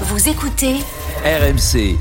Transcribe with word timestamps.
Vous 0.00 0.28
écoutez 0.28 0.74
RMC. 1.24 1.96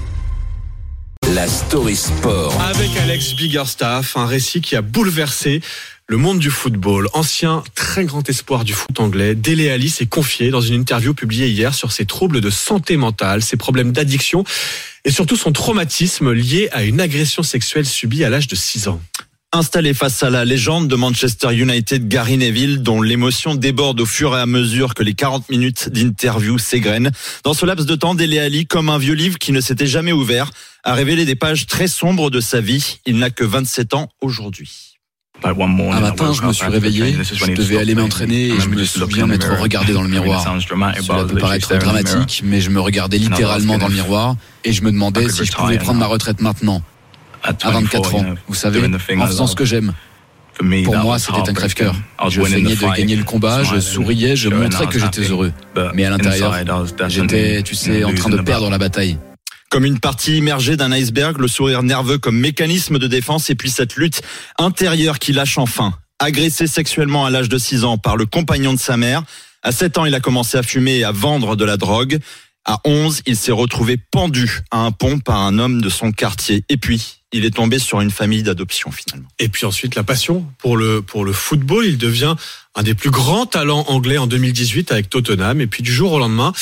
La 1.36 1.47
story 1.47 1.96
sport. 1.96 2.59
Avec 2.59 2.89
Alex 2.97 3.35
Biggerstaff, 3.35 4.17
un 4.17 4.25
récit 4.25 4.62
qui 4.62 4.75
a 4.75 4.81
bouleversé 4.81 5.62
le 6.08 6.17
monde 6.17 6.40
du 6.40 6.50
football. 6.50 7.08
Ancien 7.14 7.64
très 7.75 8.05
grand 8.05 8.27
espoir 8.27 8.64
du 8.64 8.73
foot 8.73 9.00
anglais, 9.00 9.36
Dele 9.36 9.70
Ali 9.70 9.91
s'est 9.91 10.07
confié 10.07 10.50
dans 10.50 10.59
une 10.59 10.73
interview 10.73 11.14
publiée 11.14 11.50
hier 11.50 11.75
sur 11.75 11.91
ses 11.91 12.07
troubles 12.07 12.41
de 12.41 12.50
santé 12.50 12.98
mentale, 12.98 13.43
ses 13.43 13.57
problèmes 13.57 13.91
d'addiction 13.91 14.44
et 15.05 15.12
surtout 15.12 15.36
son 15.36 15.52
traumatisme 15.52 16.32
lié 16.32 16.70
à 16.71 16.84
une 16.84 17.00
agression 17.00 17.44
sexuelle 17.44 17.86
subie 17.86 18.23
à 18.23 18.30
l'âge 18.32 18.48
de 18.48 18.55
6 18.55 18.88
ans. 18.88 19.00
Installé 19.55 19.93
face 19.93 20.23
à 20.23 20.31
la 20.31 20.45
légende 20.45 20.88
de 20.88 20.95
Manchester 20.95 21.54
United, 21.54 22.07
Gary 22.07 22.38
Neville, 22.38 22.81
dont 22.81 23.04
l'émotion 23.04 23.54
déborde 23.54 24.01
au 24.01 24.05
fur 24.07 24.36
et 24.36 24.41
à 24.41 24.47
mesure 24.47 24.95
que 24.95 25.04
les 25.04 25.13
40 25.13 25.47
minutes 25.49 25.89
d'interview 25.89 26.57
s'égrènent. 26.57 27.11
Dans 27.43 27.54
ce 27.54 27.63
laps 27.68 27.86
de 27.86 27.93
temps, 27.93 28.15
Dele 28.15 28.39
Ali, 28.39 28.65
comme 28.65 28.89
un 28.89 28.97
vieux 28.97 29.13
livre 29.13 29.37
qui 29.37 29.51
ne 29.51 29.61
s'était 29.61 29.86
jamais 29.86 30.11
ouvert, 30.11 30.50
a 30.83 30.95
révélé 30.95 31.25
des 31.25 31.36
pages 31.36 31.68
très 31.68 31.87
sombres 31.87 32.31
de 32.31 32.42
sa 32.42 32.62
vie. 32.62 32.98
Il 33.05 33.20
n'a 33.20 33.30
que 33.30 33.44
27 33.44 33.94
ans 33.94 34.09
aujourd'hui. 34.22 34.98
Un 35.44 36.00
matin, 36.00 36.34
je 36.34 36.42
me 36.42 36.52
suis 36.52 36.66
réveillé, 36.66 37.16
je 37.22 37.52
devais 37.52 37.78
aller 37.78 37.94
m'entraîner 37.94 38.48
et 38.48 38.59
je 38.59 38.70
me 38.70 38.84
souviens 38.84 39.28
m'être 39.28 39.54
regardé 39.59 39.94
dans 39.94 40.02
le 40.02 40.09
miroir. 40.09 40.44
Cela 40.44 41.26
peut 41.26 41.36
paraître 41.38 41.78
dramatique, 41.78 42.42
mais 42.44 42.59
je 42.59 42.72
me 42.72 42.81
regardais 42.81 43.20
littéralement 43.20 43.78
dans 43.78 43.88
le 43.88 43.94
miroir 43.94 44.36
et 44.64 44.73
je 44.73 44.81
me 44.81 44.92
demandais 44.92 45.30
si 45.30 45.45
je 45.45 45.52
pouvais 45.52 45.78
prendre 45.78 46.00
ma 46.00 46.08
retraite 46.08 46.42
maintenant 46.42 46.81
à 47.44 47.54
24 47.72 48.16
ans, 48.16 48.26
vous 48.48 48.56
savez, 48.56 48.82
en 48.86 49.28
faisant 49.28 49.48
ce 49.48 49.56
que 49.56 49.66
j'aime. 49.66 49.94
Pour 50.84 50.98
moi, 50.98 51.20
c'était 51.20 51.50
un 51.50 51.54
crève-cœur. 51.54 51.96
Je 52.30 52.42
feignais 52.42 52.76
de 52.76 52.96
gagner 52.96 53.16
le 53.16 53.24
combat, 53.24 53.64
je 53.64 53.80
souriais, 53.80 54.36
je 54.36 54.50
montrais 54.50 54.88
que 54.88 55.00
j'étais 55.00 55.24
heureux. 55.24 55.52
Mais 55.94 56.06
à 56.06 56.10
l'intérieur, 56.10 56.56
j'étais, 57.08 57.64
tu 57.64 57.76
sais, 57.76 58.04
en 58.04 58.14
train 58.14 58.30
de 58.30 58.42
perdre 58.42 58.70
la 58.70 58.78
bataille. 58.78 59.18
Comme 59.70 59.86
une 59.86 60.00
partie 60.00 60.38
immergée 60.38 60.78
d'un 60.78 60.92
iceberg, 60.92 61.40
le 61.40 61.48
sourire 61.48 61.82
nerveux 61.82 62.20
comme 62.20 62.38
mécanisme 62.38 63.00
de 63.00 63.08
défense 63.08 63.50
et 63.50 63.56
puis 63.56 63.72
cette 63.72 63.95
lutte 63.95 64.22
intérieure 64.60 65.17
qui 65.17 65.34
lâche 65.34 65.58
enfin. 65.58 65.95
Agressé 66.20 66.67
sexuellement 66.67 67.26
à 67.26 67.32
l'âge 67.32 67.50
de 67.50 67.58
6 67.58 67.84
ans 67.84 67.98
par 67.98 68.16
le 68.16 68.28
compagnon 68.28 68.73
de 68.73 68.80
sa 68.80 68.98
mère. 68.98 69.23
À 69.64 69.72
7 69.72 69.98
ans, 69.98 70.06
il 70.06 70.14
a 70.14 70.20
commencé 70.20 70.60
à 70.60 70.64
fumer 70.64 71.00
et 71.00 71.04
à 71.04 71.12
vendre 71.12 71.56
de 71.56 71.66
la 71.66 71.78
drogue. 71.78 72.20
À 72.66 72.80
11, 72.86 73.23
il 73.25 73.36
s'est 73.36 73.52
retrouvé 73.52 73.97
pendu 73.97 74.61
à 74.72 74.80
un 74.80 74.92
pont 74.92 75.19
par 75.19 75.39
un 75.39 75.59
homme 75.59 75.81
de 75.81 75.89
son 75.89 76.11
quartier. 76.11 76.64
Et 76.70 76.78
puis, 76.78 77.20
il 77.33 77.44
est 77.45 77.55
tombé 77.55 77.78
sur 77.80 78.00
une 78.00 78.11
famille 78.11 78.44
d'adoption 78.44 78.92
finalement. 78.92 79.28
Et 79.39 79.50
puis 79.50 79.66
ensuite, 79.66 79.95
la 79.95 80.03
passion 80.03 80.45
pour 80.59 80.78
le, 80.78 81.02
pour 81.02 81.25
le 81.25 81.33
football. 81.33 81.86
Il 81.86 81.97
devient 81.97 82.36
un 82.75 82.83
des 82.83 82.94
plus 82.94 83.09
grands 83.09 83.45
talents 83.45 83.83
anglais 83.88 84.17
en 84.17 84.28
2018 84.28 84.92
avec 84.92 85.09
Tottenham. 85.09 85.59
Et 85.59 85.67
puis 85.67 85.83
du 85.83 85.92
jour 85.92 86.14
au 86.14 86.20
lendemain, 86.20 86.53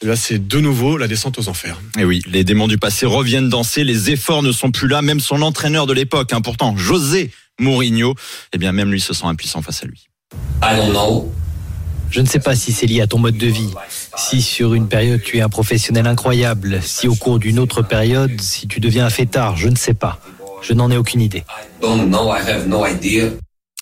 là, 0.00 0.16
c'est 0.16 0.46
de 0.46 0.60
nouveau 0.60 0.96
la 0.96 1.08
descente 1.08 1.38
aux 1.38 1.48
enfers. 1.48 1.78
Et 1.98 2.04
oui, 2.04 2.22
les 2.26 2.44
démons 2.44 2.68
du 2.68 2.78
passé 2.78 3.04
reviennent 3.04 3.50
danser. 3.50 3.84
Les 3.84 4.10
efforts 4.10 4.42
ne 4.42 4.52
sont 4.52 4.70
plus 4.70 4.88
là. 4.88 5.02
Même 5.02 5.20
son 5.20 5.42
entraîneur 5.42 5.86
de 5.86 5.92
l'époque, 5.92 6.32
hein, 6.32 6.40
pourtant, 6.40 6.76
José 6.76 7.30
Mourinho, 7.60 8.14
eh 8.52 8.58
bien, 8.58 8.72
même 8.72 8.90
lui 8.90 9.00
se 9.00 9.12
sent 9.12 9.26
impuissant 9.26 9.60
face 9.60 9.82
à 9.82 9.86
lui. 9.86 10.06
I 10.62 10.76
don't 10.76 10.92
know. 10.92 11.32
Je 12.12 12.20
ne 12.20 12.26
sais 12.26 12.40
pas 12.40 12.54
si 12.54 12.72
c'est 12.72 12.84
lié 12.86 13.00
à 13.00 13.06
ton 13.06 13.18
mode 13.18 13.38
de 13.38 13.46
vie, 13.46 13.70
si 14.16 14.42
sur 14.42 14.74
une 14.74 14.86
période 14.86 15.22
tu 15.22 15.38
es 15.38 15.40
un 15.40 15.48
professionnel 15.48 16.06
incroyable, 16.06 16.80
si 16.82 17.08
au 17.08 17.14
cours 17.14 17.38
d'une 17.38 17.58
autre 17.58 17.80
période, 17.80 18.38
si 18.38 18.68
tu 18.68 18.80
deviens 18.80 19.06
un 19.06 19.10
fêtard, 19.10 19.56
je 19.56 19.68
ne 19.68 19.76
sais 19.76 19.94
pas. 19.94 20.18
Je 20.60 20.74
n'en 20.74 20.90
ai 20.90 20.98
aucune 20.98 21.22
idée. 21.22 21.42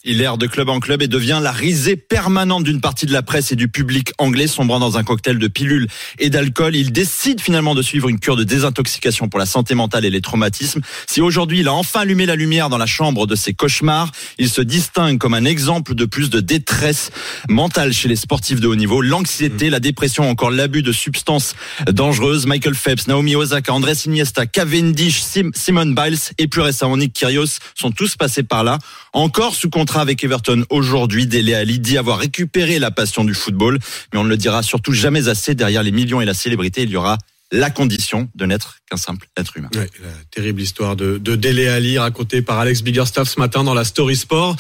Il 0.03 0.23
erre 0.23 0.39
de 0.39 0.47
club 0.47 0.71
en 0.71 0.81
club 0.81 1.03
et 1.03 1.09
devient 1.09 1.41
la 1.43 1.53
risée 1.53 1.95
permanente 1.95 2.65
d'une 2.65 2.81
partie 2.81 3.05
de 3.05 3.13
la 3.13 3.21
presse 3.21 3.53
et 3.53 3.57
du 3.57 3.69
public 3.69 4.13
anglais, 4.17 4.47
sombrant 4.47 4.81
dans 4.81 4.97
un 4.97 5.05
cocktail 5.05 5.39
de 5.39 5.47
pilules 5.47 5.89
et 6.19 6.31
d'alcool. 6.31 6.75
Il 6.75 6.91
décide 6.91 7.39
finalement 7.43 7.75
de 7.75 7.83
suivre 7.83 8.09
une 8.09 8.19
cure 8.19 8.37
de 8.37 8.43
désintoxication 8.43 9.29
pour 9.29 9.39
la 9.39 9.45
santé 9.45 9.75
mentale 9.75 10.07
et 10.07 10.11
les 10.11 10.23
traumatismes. 10.23 10.81
Si 11.07 11.21
aujourd'hui 11.21 11.61
il 11.61 11.69
a 11.69 11.75
enfin 11.75 12.01
allumé 12.01 12.25
la 12.25 12.35
lumière 12.35 12.71
dans 12.71 12.79
la 12.79 12.87
chambre 12.87 13.27
de 13.27 13.35
ses 13.35 13.53
cauchemars, 13.53 14.11
il 14.39 14.49
se 14.49 14.63
distingue 14.63 15.19
comme 15.19 15.35
un 15.35 15.45
exemple 15.45 15.95
de 15.95 16.07
plus 16.07 16.31
de 16.31 16.41
détresse 16.41 17.11
mentale 17.51 17.93
chez 17.93 18.09
les 18.09 18.17
sportifs 18.17 18.61
de 18.61 18.69
haut 18.69 18.77
niveau. 18.77 19.03
L'anxiété, 19.03 19.69
la 19.69 19.81
dépression, 19.81 20.31
encore 20.31 20.51
l'abus 20.51 20.83
de 20.83 20.93
substances 20.93 21.55
dangereuses. 21.91 22.47
Michael 22.47 22.75
Phelps, 22.75 23.07
Naomi 23.07 23.37
Osaka, 23.37 23.75
Andrés 23.75 24.07
Iniesta, 24.07 24.47
Cavendish, 24.47 25.21
Sim 25.21 25.51
Simon 25.55 25.93
Biles 25.93 26.19
et 26.39 26.47
plus 26.47 26.63
récemment 26.63 26.97
Nick 26.97 27.13
Kyrgios 27.13 27.59
sont 27.75 27.91
tous 27.91 28.17
passés 28.17 28.45
par 28.45 28.65
là. 28.65 28.79
Encore 29.13 29.55
sous 29.55 29.69
avec 29.99 30.23
Everton 30.23 30.65
aujourd'hui. 30.71 31.27
Dele 31.27 31.55
Ali 31.55 31.79
dit 31.79 31.99
avoir 31.99 32.19
récupéré 32.19 32.79
la 32.79 32.91
passion 32.91 33.25
du 33.25 33.35
football, 33.35 33.79
mais 34.13 34.19
on 34.19 34.25
ne 34.25 34.29
le 34.29 34.37
dira 34.37 34.63
surtout 34.63 34.93
jamais 34.93 35.29
assez. 35.29 35.55
Derrière 35.55 35.83
les 35.83 35.93
millions 35.93 36.21
et 36.21 36.25
la 36.25 36.35
célébrité, 36.35 36.83
il 36.83 36.91
y 36.91 36.97
aura 36.97 37.19
la 37.53 37.71
condition 37.71 38.29
de 38.35 38.47
n'être 38.47 38.77
qu'un 38.89 38.97
simple 38.97 39.27
être 39.37 39.57
humain. 39.57 39.71
La 39.75 39.83
terrible 40.31 40.61
histoire 40.61 40.95
de, 40.95 41.19
de 41.19 41.35
Dele 41.35 41.69
Ali 41.69 41.99
racontée 41.99 42.43
par 42.43 42.61
Alex 42.61 42.83
Biggerstaff 42.83 43.29
ce 43.29 43.41
matin 43.41 43.65
dans 43.65 43.75
la 43.75 43.85
Story 43.85 44.17
Sport. 44.17 44.57